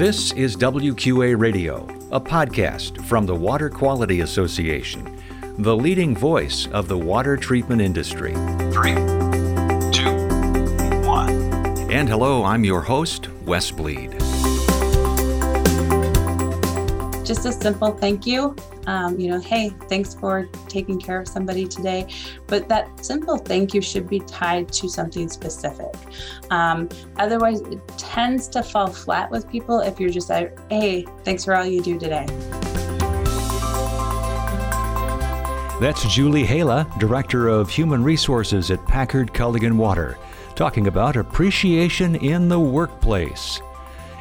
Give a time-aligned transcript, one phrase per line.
[0.00, 5.14] This is WQA Radio, a podcast from the Water Quality Association,
[5.58, 8.32] the leading voice of the water treatment industry.
[8.72, 8.94] Three,
[9.92, 10.10] two,
[11.06, 11.28] one.
[11.92, 14.19] And hello, I'm your host, Wes Bleed.
[17.30, 18.56] Just a simple thank you
[18.88, 22.08] um, you know, hey, thanks for taking care of somebody today.
[22.48, 25.94] But that simple thank you should be tied to something specific.
[26.50, 31.44] Um, otherwise, it tends to fall flat with people if you're just like, hey, thanks
[31.44, 32.26] for all you do today.
[35.80, 40.18] That's Julie Hala, Director of Human Resources at Packard Culligan Water,
[40.56, 43.62] talking about appreciation in the workplace.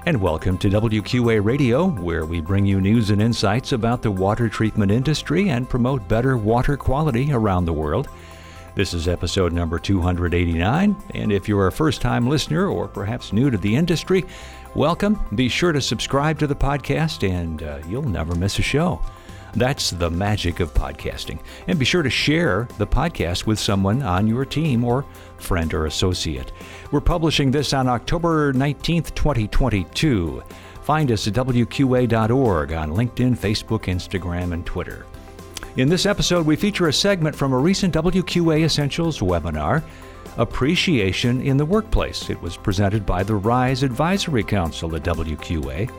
[0.10, 4.50] And welcome to WQA Radio, where we bring you news and insights about the water
[4.50, 8.10] treatment industry and promote better water quality around the world.
[8.74, 13.52] This is episode number 289, and if you're a first time listener or perhaps new
[13.52, 14.26] to the industry,
[14.74, 15.24] welcome.
[15.36, 19.00] Be sure to subscribe to the podcast, and uh, you'll never miss a show.
[19.56, 21.40] That's the magic of podcasting.
[21.68, 25.06] And be sure to share the podcast with someone on your team or
[25.38, 26.52] friend or associate.
[26.92, 30.44] We're publishing this on October 19th, 2022.
[30.84, 35.06] Find us at WQA.org on LinkedIn, Facebook, Instagram, and Twitter.
[35.78, 39.84] In this episode, we feature a segment from a recent WQA Essentials webinar
[40.38, 42.30] Appreciation in the Workplace.
[42.30, 45.92] It was presented by the RISE Advisory Council at WQA.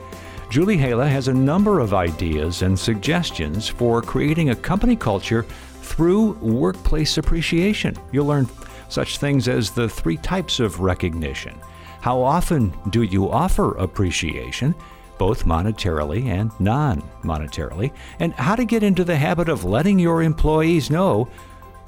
[0.50, 5.44] Julie Hala has a number of ideas and suggestions for creating a company culture
[5.82, 7.96] through workplace appreciation.
[8.10, 8.48] You'll learn
[8.88, 11.56] such things as the three types of recognition.
[12.00, 14.74] How often do you offer appreciation,
[15.18, 17.92] both monetarily and non monetarily?
[18.18, 21.28] And how to get into the habit of letting your employees know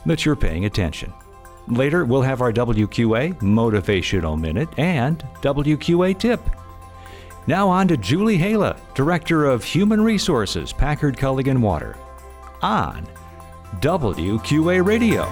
[0.06, 1.12] that you're paying attention.
[1.66, 6.61] Later, we'll have our WQA Motivational Minute and WQA Tip.
[7.48, 11.96] Now on to Julie Hala, Director of Human Resources, Packard Culligan Water,
[12.62, 13.04] on
[13.80, 15.24] WQA Radio.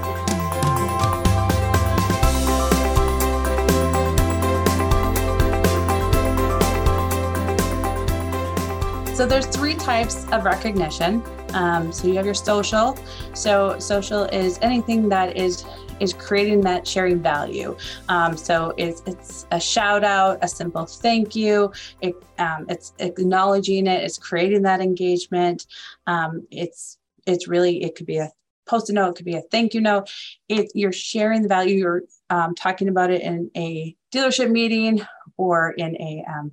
[9.15, 11.23] So there's three types of recognition.
[11.53, 12.99] Um, so you have your social.
[13.35, 15.65] So social is anything that is
[16.01, 17.77] is creating that sharing value.
[18.09, 21.73] Um, so it's it's a shout out, a simple thank you.
[22.01, 24.03] It, um, it's acknowledging it.
[24.03, 25.67] It's creating that engagement.
[26.07, 28.31] Um, it's it's really it could be a
[28.67, 29.11] post-it note.
[29.11, 30.11] It could be a thank you note.
[30.49, 31.77] It, you're sharing the value.
[31.77, 35.03] You're um, talking about it in a dealership meeting
[35.37, 36.53] or in a um,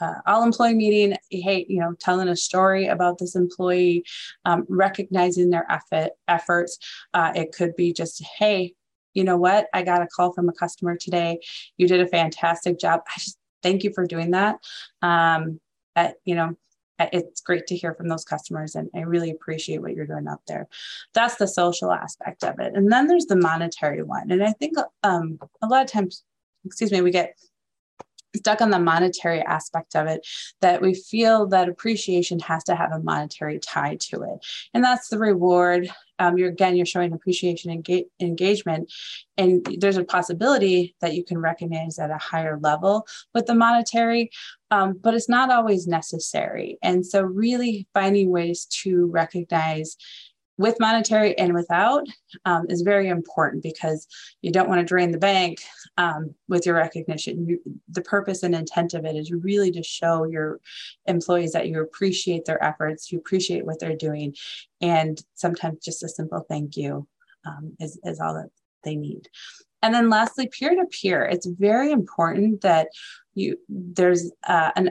[0.00, 4.04] uh, all employee meeting hey you know telling a story about this employee
[4.44, 6.78] um, recognizing their effort efforts
[7.14, 8.72] uh, it could be just hey
[9.18, 9.66] you know what?
[9.74, 11.40] I got a call from a customer today.
[11.76, 13.00] You did a fantastic job.
[13.08, 14.60] I just thank you for doing that.
[15.02, 15.58] Um,
[15.96, 16.56] at, you know
[17.00, 20.40] it's great to hear from those customers and i really appreciate what you're doing out
[20.48, 20.66] there.
[21.14, 22.72] That's the social aspect of it.
[22.74, 24.32] And then there's the monetary one.
[24.32, 26.24] And i think um, a lot of times
[26.64, 27.36] excuse me we get
[28.36, 30.26] stuck on the monetary aspect of it
[30.60, 34.44] that we feel that appreciation has to have a monetary tie to it.
[34.74, 38.92] And that's the reward um, you're again you're showing appreciation and ga- engagement.
[39.36, 44.30] And there's a possibility that you can recognize at a higher level with the monetary
[44.70, 46.78] um, but it's not always necessary.
[46.82, 49.96] And so really finding ways to recognize
[50.58, 52.06] with monetary and without
[52.44, 54.06] um, is very important because
[54.42, 55.60] you don't want to drain the bank
[55.96, 57.46] um, with your recognition.
[57.46, 60.60] You, the purpose and intent of it is really to show your
[61.06, 64.34] employees that you appreciate their efforts, you appreciate what they're doing,
[64.80, 67.06] and sometimes just a simple thank you
[67.46, 68.50] um, is, is all that
[68.82, 69.28] they need.
[69.80, 71.24] And then lastly, peer to peer.
[71.24, 72.88] It's very important that
[73.34, 74.90] you there's uh, an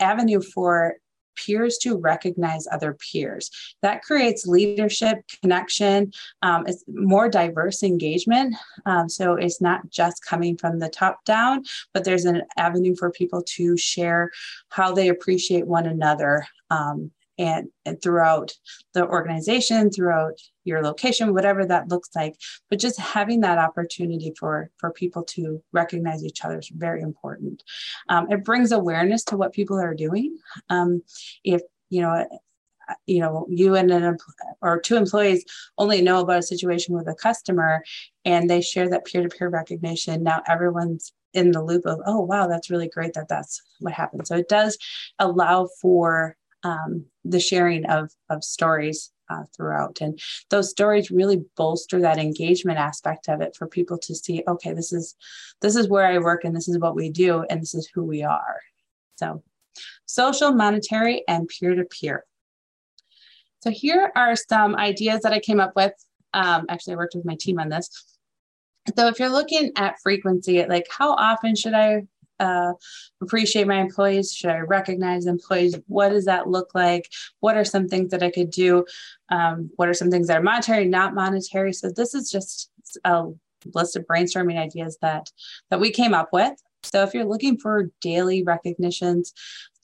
[0.00, 0.96] avenue for
[1.44, 3.50] peers to recognize other peers.
[3.82, 6.12] That creates leadership, connection,
[6.42, 8.54] um, it's more diverse engagement.
[8.86, 13.10] Um, so it's not just coming from the top down, but there's an avenue for
[13.10, 14.30] people to share
[14.70, 18.52] how they appreciate one another um, and, and throughout
[18.94, 22.34] the organization, throughout your location, whatever that looks like.
[22.68, 27.62] But just having that opportunity for for people to recognize each other is very important.
[28.08, 30.36] Um, it brings awareness to what people are doing.
[30.68, 31.02] Um,
[31.44, 32.26] if you know
[33.06, 34.16] you know you and an
[34.62, 35.44] or two employees
[35.76, 37.84] only know about a situation with a customer
[38.24, 42.70] and they share that peer-to-peer recognition now everyone's in the loop of oh wow that's
[42.70, 44.78] really great that that's what happened so it does
[45.18, 50.00] allow for um, the sharing of, of stories uh, throughout.
[50.00, 50.18] And
[50.50, 54.92] those stories really bolster that engagement aspect of it for people to see, okay, this
[54.92, 55.14] is
[55.60, 58.04] this is where I work and this is what we do and this is who
[58.04, 58.60] we are.
[59.16, 59.42] So
[60.06, 62.24] social, monetary, and peer to peer.
[63.60, 65.92] So here are some ideas that I came up with.
[66.32, 67.90] Um, actually, I worked with my team on this.
[68.96, 72.04] So if you're looking at frequency, like how often should I
[72.40, 72.72] uh,
[73.20, 74.32] appreciate my employees?
[74.32, 75.76] Should I recognize employees?
[75.86, 77.10] What does that look like?
[77.40, 78.84] What are some things that I could do?
[79.28, 81.72] Um, what are some things that are monetary, not monetary?
[81.72, 82.70] So this is just
[83.04, 83.26] a
[83.74, 85.30] list of brainstorming ideas that
[85.70, 86.52] that we came up with.
[86.82, 89.32] So if you're looking for daily recognitions,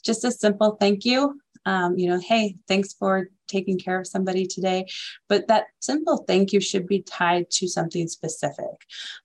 [0.05, 1.41] just a simple thank you.
[1.67, 4.87] Um, you know, hey, thanks for taking care of somebody today.
[5.29, 8.65] But that simple thank you should be tied to something specific.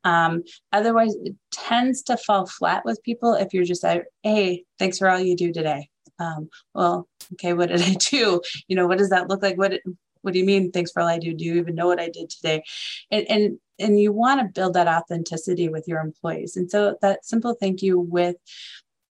[0.03, 4.97] Um, otherwise, it tends to fall flat with people if you're just like, hey, thanks
[4.97, 5.89] for all you do today.
[6.19, 8.41] Um, well, okay, what did I do?
[8.67, 9.57] You know, what does that look like?
[9.57, 9.79] What
[10.21, 10.71] what do you mean?
[10.71, 11.33] Thanks for all I do.
[11.33, 12.63] Do you even know what I did today?
[13.09, 16.57] And and and you want to build that authenticity with your employees.
[16.57, 18.35] And so that simple thank you with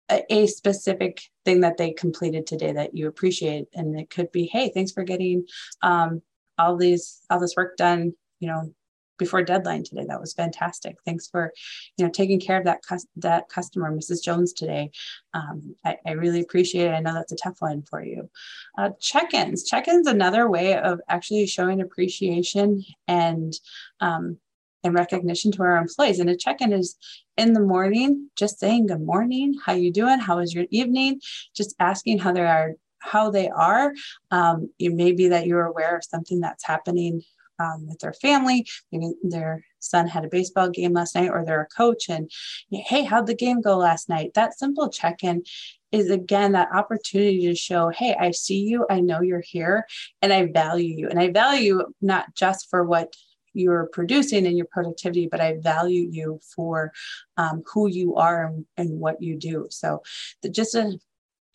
[0.09, 4.69] a, specific thing that they completed today that you appreciate and it could be hey
[4.73, 5.45] thanks for getting
[5.81, 6.21] um,
[6.57, 8.73] all these all this work done you know
[9.17, 10.05] before deadline today.
[10.07, 10.97] That was fantastic.
[11.05, 11.53] Thanks for
[11.97, 12.81] you know taking care of that
[13.17, 14.91] that customer mrs jones today.
[15.33, 16.93] Um, I, I, really appreciate it.
[16.93, 18.29] I know that's a tough one for you.
[18.77, 19.63] Uh, check-ins.
[19.63, 23.53] Check-ins another way of actually showing appreciation and
[23.99, 24.37] um,
[24.83, 26.19] and recognition to our employees.
[26.19, 26.97] And a check-in is
[27.37, 31.21] in the morning, just saying good morning, how you doing, how was your evening,
[31.55, 33.93] just asking how they are, how they are.
[34.31, 37.23] Um, it may be that you're aware of something that's happening
[37.59, 38.67] um, with their family.
[38.91, 42.29] Maybe their son had a baseball game last night, or they're a coach, and
[42.71, 44.33] hey, how'd the game go last night?
[44.33, 45.43] That simple check-in
[45.91, 49.85] is again that opportunity to show, hey, I see you, I know you're here,
[50.21, 51.07] and I value you.
[51.09, 53.13] And I value not just for what
[53.53, 56.91] you're producing and your productivity, but I value you for
[57.37, 59.67] um, who you are and, and, what you do.
[59.69, 60.01] So
[60.41, 60.97] the, just a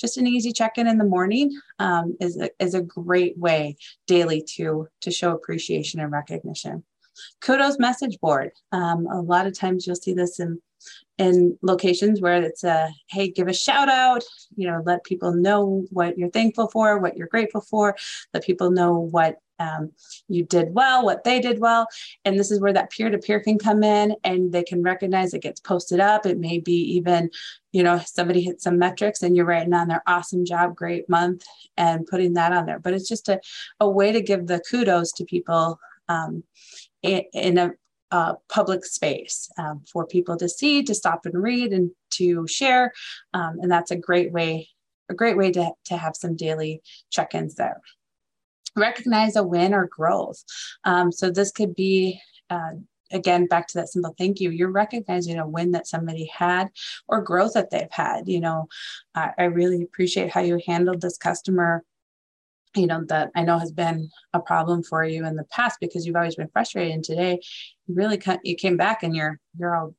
[0.00, 1.50] just an easy check-in in the morning
[1.80, 6.84] um, is, a, is a great way daily to to show appreciation and recognition.
[7.40, 8.52] Kudos message board.
[8.70, 10.60] Um, a lot of times you'll see this in
[11.18, 14.22] in locations where it's a hey give a shout out
[14.56, 17.96] you know let people know what you're thankful for what you're grateful for
[18.32, 19.92] let people know what um,
[20.28, 21.86] you did well, what they did well.
[22.24, 25.34] And this is where that peer to peer can come in and they can recognize
[25.34, 26.26] it gets posted up.
[26.26, 27.30] It may be even,
[27.72, 31.44] you know, somebody hit some metrics and you're writing on their awesome job, great month,
[31.76, 32.78] and putting that on there.
[32.78, 33.40] But it's just a,
[33.80, 35.78] a way to give the kudos to people
[36.08, 36.44] um,
[37.02, 37.72] in, in a,
[38.10, 42.92] a public space um, for people to see, to stop and read, and to share.
[43.34, 44.68] Um, and that's a great way,
[45.10, 47.80] a great way to, to have some daily check-ins there
[48.76, 50.42] recognize a win or growth.
[50.84, 52.20] Um, so this could be
[52.50, 52.72] uh,
[53.12, 54.50] again back to that simple thank you.
[54.50, 56.68] You're recognizing a win that somebody had
[57.06, 58.28] or growth that they've had.
[58.28, 58.68] You know
[59.14, 61.84] I, I really appreciate how you handled this customer
[62.76, 66.06] you know that i know has been a problem for you in the past because
[66.06, 66.92] you've always been frustrated.
[66.92, 67.40] And today
[67.86, 69.94] you really you came back and you're you're all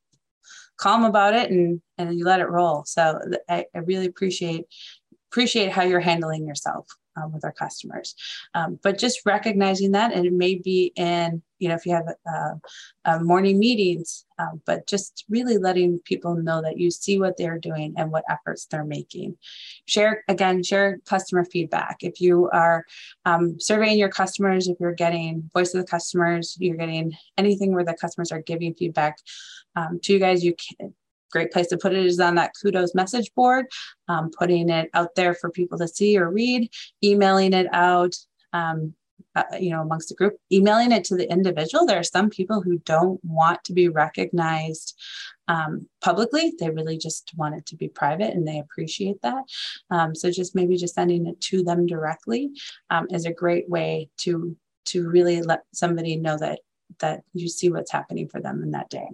[0.78, 2.84] calm about it and and you let it roll.
[2.86, 3.20] So
[3.50, 4.66] i, I really appreciate
[5.32, 6.88] appreciate how you're handling yourself
[7.20, 8.16] um, with our customers.
[8.54, 12.08] Um, but just recognizing that, and it may be in, you know, if you have
[12.08, 12.54] uh,
[13.06, 17.60] uh, morning meetings, um, but just really letting people know that you see what they're
[17.60, 19.38] doing and what efforts they're making.
[19.86, 21.98] Share, again, share customer feedback.
[22.02, 22.86] If you are
[23.26, 27.84] um, surveying your customers, if you're getting voice of the customers, you're getting anything where
[27.84, 29.18] the customers are giving feedback
[29.76, 30.94] um, to you guys, you can,
[31.32, 33.68] great place to put it is on that kudos message board,
[34.08, 36.70] um, putting it out there for people to see or read,
[37.04, 38.16] emailing it out,
[38.54, 38.94] um,
[39.36, 41.86] uh, you know, amongst the group, emailing it to the individual.
[41.86, 45.00] There are some people who don't want to be recognized
[45.48, 46.54] um, publicly.
[46.60, 49.44] They really just want it to be private and they appreciate that.
[49.92, 52.52] Um, so just maybe just sending it to them directly
[52.90, 54.56] um, is a great way to
[54.86, 56.60] to really let somebody know that
[57.00, 59.08] that you see what's happening for them in that day.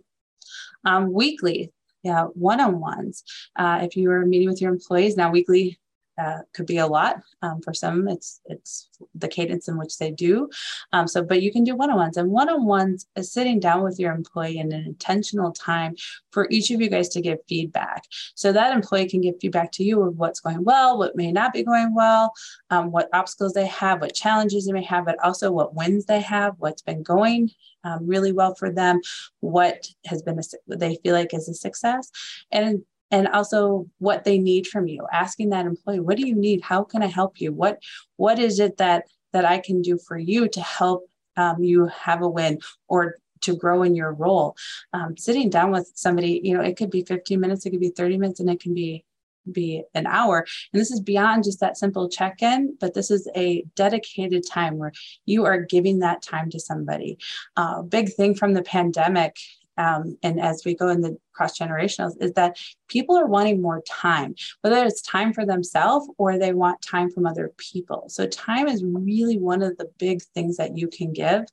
[0.86, 1.72] Um, weekly,
[2.06, 3.24] yeah, one-on-ones.
[3.56, 5.80] Uh, if you are meeting with your employees now, weekly
[6.18, 7.22] uh, could be a lot.
[7.42, 10.50] Um, for some, it's it's the cadence in which they do.
[10.94, 14.58] Um, so, but you can do one-on-ones, and one-on-ones is sitting down with your employee
[14.58, 15.96] in an intentional time
[16.32, 18.04] for each of you guys to give feedback.
[18.36, 21.54] So that employee can give feedback to you of what's going well, what may not
[21.54, 22.34] be going well,
[22.70, 26.22] um, what obstacles they have, what challenges they may have, but also what wins they
[26.22, 27.50] have, what's been going
[27.84, 29.02] um, really well for them,
[29.42, 30.44] what has been a,
[30.78, 32.12] they feel like is a success,
[32.52, 36.62] and and also what they need from you asking that employee what do you need
[36.62, 37.82] how can i help you what
[38.18, 42.22] what is it that that i can do for you to help um, you have
[42.22, 44.56] a win or to grow in your role
[44.94, 47.90] um, sitting down with somebody you know it could be 15 minutes it could be
[47.90, 49.06] 30 minutes and it can be
[49.52, 50.46] be an hour.
[50.74, 54.78] And this is beyond just that simple check in, but this is a dedicated time
[54.78, 54.92] where
[55.26, 57.18] you are giving that time to somebody.
[57.56, 59.38] Uh, big thing from the pandemic
[59.78, 63.82] um, and as we go in the cross generational is that people are wanting more
[63.88, 68.06] time whether it's time for themselves or they want time from other people.
[68.08, 71.44] So time is really one of the big things that you can give.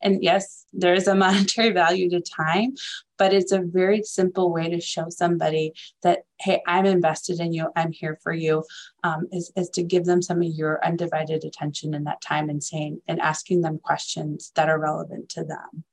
[0.00, 2.74] And yes there is a monetary value to time
[3.18, 5.72] but it's a very simple way to show somebody
[6.02, 7.68] that hey i'm invested in you.
[7.76, 8.64] I'm here for you
[9.04, 12.62] um, is, is to give them some of your undivided attention in that time and
[12.62, 15.84] saying and asking them questions that are relevant to them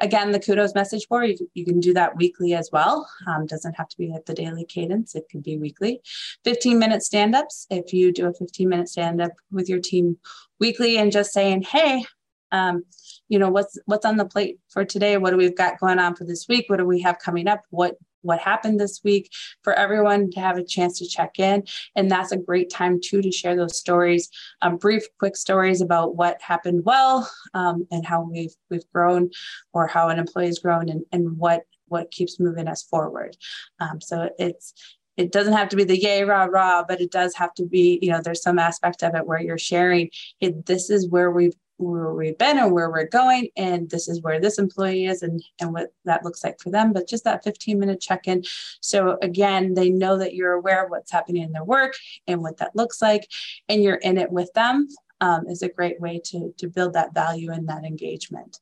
[0.00, 3.08] Again, the kudos message board, you, you can do that weekly as well.
[3.26, 6.00] Um, doesn't have to be at the daily cadence, it can be weekly.
[6.44, 7.66] 15 minute stand ups.
[7.70, 10.18] If you do a 15 minute stand up with your team
[10.60, 12.04] weekly and just saying, hey,
[12.52, 12.84] um,
[13.28, 16.14] you know what's what's on the plate for today what do we've got going on
[16.14, 19.30] for this week what do we have coming up what what happened this week
[19.62, 21.64] for everyone to have a chance to check in.
[21.94, 24.28] And that's a great time too to share those stories,
[24.62, 29.30] um, brief, quick stories about what happened well um, and how we've we've grown
[29.72, 33.36] or how an employee has grown and, and what what keeps moving us forward.
[33.78, 34.72] Um, so it's
[35.16, 37.98] it doesn't have to be the yay rah rah but it does have to be
[38.02, 42.14] you know there's some aspect of it where you're sharing this is where we've where
[42.14, 45.72] we've been and where we're going and this is where this employee is and and
[45.72, 48.42] what that looks like for them but just that 15 minute check-in.
[48.80, 51.94] So again they know that you're aware of what's happening in their work
[52.26, 53.28] and what that looks like
[53.68, 54.88] and you're in it with them
[55.20, 58.58] um, is a great way to to build that value and that engagement.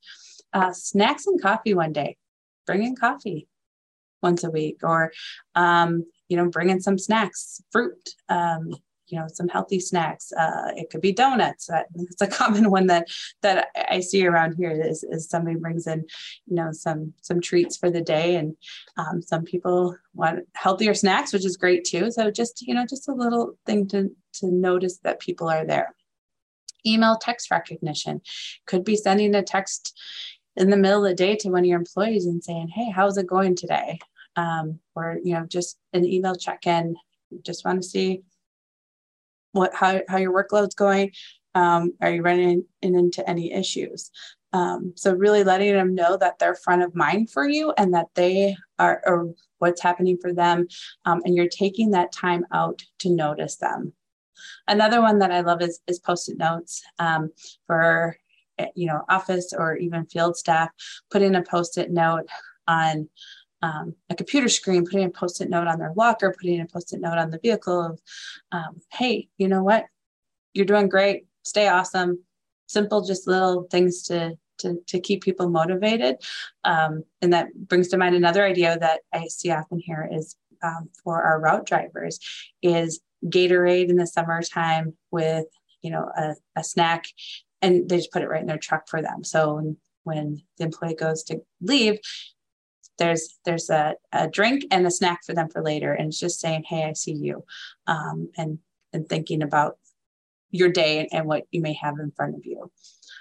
[0.52, 2.16] Uh, snacks and coffee one day.
[2.66, 3.49] Bring in coffee
[4.23, 5.12] once a week or
[5.54, 8.73] um, you know bring in some snacks fruit um,
[9.12, 11.69] you know some healthy snacks uh, it could be donuts.
[11.95, 13.09] It's a common one that
[13.42, 16.04] that i see around here is, is somebody brings in
[16.47, 18.57] you know some some treats for the day and
[18.97, 22.11] um, some people want healthier snacks which is great too.
[22.11, 25.95] So just you know just a little thing to to notice that people are there.
[26.87, 28.23] Email text recognition.
[28.66, 29.99] Could be sending a text
[30.57, 33.19] in the middle of the day to one of your employees and saying hey how's
[33.19, 33.99] it going today?
[34.37, 36.97] Um, or you know just an email check-in.
[37.42, 38.23] Just want to see
[39.52, 41.12] what how, how your workload's going
[41.54, 44.11] um, are you running in, into any issues?
[44.52, 48.09] Um, so really letting them know that they're front of mind for you and that
[48.14, 50.66] they are or what's happening for them
[51.04, 53.92] um, and you're taking that time out to notice them.
[54.66, 57.30] Another one that i love is, is post-it notes um,
[57.66, 58.16] for
[58.59, 60.71] eh, you know office or even field staff.
[61.11, 62.26] Putting a post-it note
[62.66, 63.09] on
[63.62, 67.19] um, a computer screen, putting a post-it note on their locker, putting a post-it note
[67.19, 68.00] on the vehicle of,
[68.50, 69.87] um, hey, you know what?
[70.52, 71.26] You're doing great.
[71.45, 72.25] Stay awesome.
[72.66, 76.16] Simple, just little things to to, to keep people motivated.
[76.62, 80.88] Um, and that brings to mind another idea that I see often here is um,
[81.02, 82.21] for our route drivers
[82.62, 85.47] is Gatorade in the summertime with
[85.81, 87.07] you know a, a snack
[87.61, 89.25] and they just put it right in their truck for them.
[89.25, 91.99] So when the employee goes to leave,
[92.99, 95.92] there's there's a, a drink and a snack for them for later.
[95.92, 97.44] And it's just saying hey i see you
[97.87, 98.58] um, and
[98.92, 99.78] and thinking about
[100.50, 102.70] your day and, and, what you may have in front of you.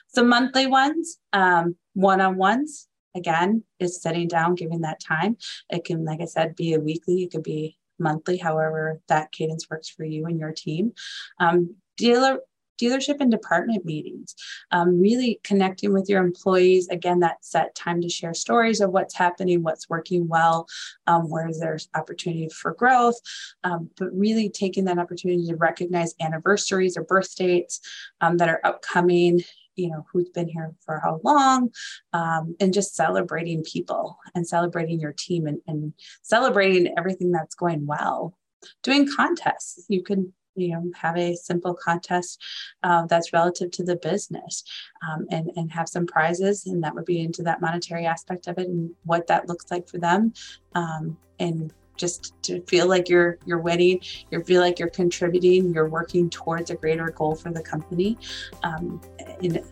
[0.08, 5.38] Some monthly ones um, one-on-ones again is sitting down giving that time.
[5.70, 9.70] It can like i said be a weekly it could be monthly however that cadence
[9.70, 10.94] works for you and your team.
[11.40, 12.40] Um, dealer
[12.82, 14.36] dealership and department meetings,
[14.72, 16.88] um, really connecting with your employees.
[16.90, 20.68] Again, that set time to share stories of what's happening, what's working well,
[21.08, 23.20] um, where there's opportunity for growth,
[23.64, 27.80] um, but really taking that opportunity to recognize anniversaries or birth dates
[28.22, 29.42] um, that are upcoming
[29.76, 31.72] you know who's been here for how long
[32.14, 37.86] um, and just celebrating people and celebrating your team and, and celebrating everything that's going
[37.86, 38.38] well.
[38.84, 39.86] Doing contests.
[39.88, 42.42] You can you know have a simple contest
[42.84, 44.64] uh, that's relative to the business
[45.08, 48.58] um, and and have some prizes and that would be into that monetary aspect of
[48.58, 50.34] it and what that looks like for them
[50.76, 54.00] um, and just to feel like you're you're winning
[54.32, 58.18] you feel like you're contributing you're working towards a greater goal for the company
[58.64, 59.02] um,
[59.42, 59.64] and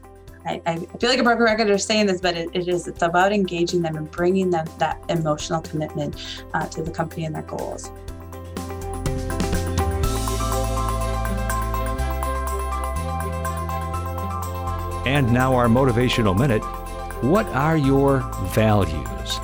[0.45, 3.01] I, I, feel like a broken record of saying this, but it, it is it's
[3.01, 6.15] about engaging them and bringing them that emotional commitment
[6.53, 7.91] uh, to the company and their goals.
[15.09, 16.63] And now, our motivational minute.
[17.23, 18.19] What are your
[18.53, 19.39] values?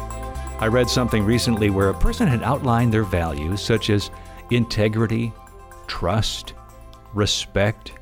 [0.59, 4.11] I read something recently where a person had outlined their values, such as
[4.51, 5.33] integrity,
[5.87, 6.53] trust,
[7.15, 7.93] respect,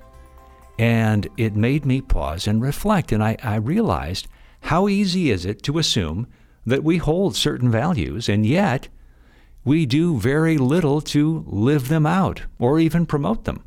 [0.78, 3.14] and it made me pause and reflect.
[3.14, 4.28] And I, I realized
[4.60, 6.28] how easy is it to assume
[6.66, 8.90] that we hold certain values, and yet
[9.64, 13.64] we do very little to live them out or even promote them.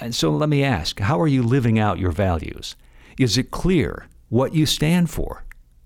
[0.00, 2.76] And so let me ask how are you living out your values?
[3.18, 5.44] Is it clear what you stand for?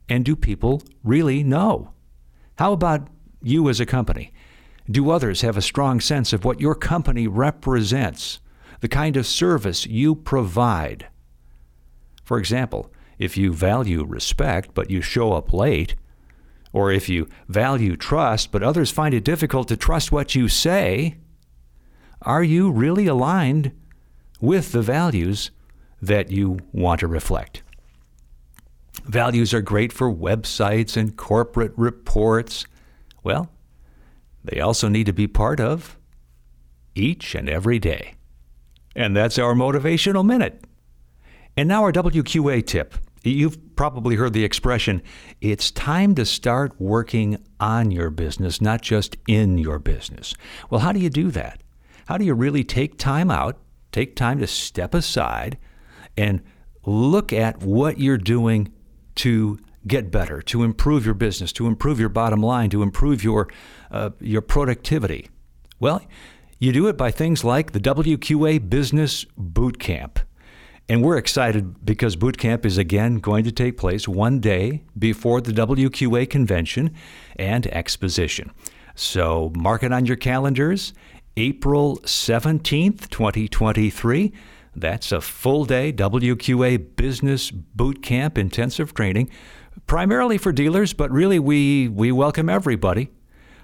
[0.09, 1.93] And do people really know?
[2.59, 3.09] How about
[3.43, 4.33] you as a company?
[4.91, 8.41] Do others have a strong sense of what your company represents,
[8.81, 11.07] the kind of service you provide?
[12.25, 15.95] For example, if you value respect but you show up late,
[16.73, 21.19] or if you value trust but others find it difficult to trust what you say,
[22.23, 23.73] are you really aligned
[24.41, 25.51] with the values
[26.01, 27.63] that you want to reflect?
[29.05, 32.67] Values are great for websites and corporate reports.
[33.23, 33.51] Well,
[34.45, 35.99] they also need to be part of
[36.95, 38.15] each and every day.
[38.97, 40.65] And that's our motivational minute.
[41.57, 42.95] And now our WQA tip.
[43.23, 45.03] You've probably heard the expression,
[45.43, 50.35] it's time to start working on your business, not just in your business.
[50.71, 51.63] Well, how do you do that?
[52.07, 53.59] How do you really take time out,
[53.93, 55.59] take time to step aside,
[56.17, 56.43] and
[56.85, 58.73] look at what you're doing
[59.17, 63.49] to get better, to improve your business, to improve your bottom line, to improve your,
[63.91, 65.29] uh, your productivity?
[65.79, 66.03] Well,
[66.59, 70.21] you do it by things like the WQA Business Boot Camp.
[70.91, 75.41] And we're excited because boot camp is again going to take place one day before
[75.41, 76.95] the WQA convention
[77.37, 78.51] and exposition.
[78.97, 80.93] So mark it on your calendars.
[81.41, 84.31] April 17th, 2023.
[84.77, 89.31] That's a full day WQA Business Boot Camp intensive training,
[89.87, 93.09] primarily for dealers, but really we, we welcome everybody.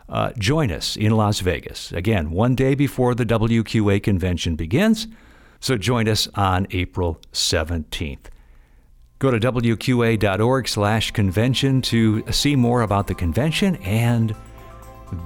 [0.09, 1.92] Uh, join us in Las Vegas.
[1.92, 5.06] Again, one day before the WQA convention begins.
[5.61, 8.28] So join us on April 17th.
[9.18, 14.35] Go to wqa.org slash convention to see more about the convention and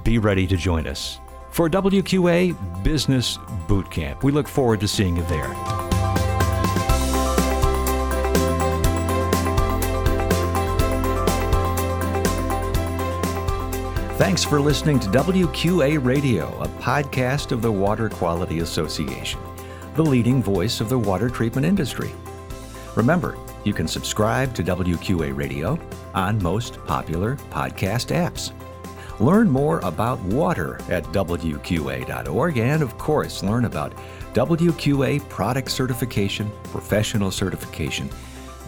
[0.03, 1.17] be ready to join us
[1.51, 4.23] for WQA Business Boot Camp.
[4.23, 5.53] We look forward to seeing you there.
[14.17, 19.39] Thanks for listening to WQA Radio, a podcast of the Water Quality Association
[19.95, 22.11] the leading voice of the water treatment industry.
[22.95, 25.77] Remember, you can subscribe to WQA Radio
[26.13, 28.51] on most popular podcast apps.
[29.21, 33.93] Learn more about water at WQA.org and, of course, learn about
[34.33, 38.09] WQA product certification, professional certification,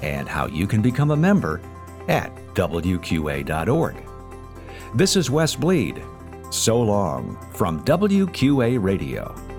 [0.04, 1.60] and how you can become a member
[2.08, 3.96] at WQA.org.
[4.94, 6.04] This is Wes Bleed.
[6.52, 9.53] So long from WQA Radio.